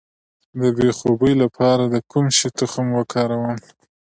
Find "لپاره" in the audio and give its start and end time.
1.43-1.83